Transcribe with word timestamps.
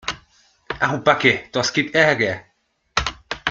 Au 0.81 0.97
backe, 0.97 1.43
das 1.51 1.71
gibt 1.71 1.93
Ärger. 1.93 2.41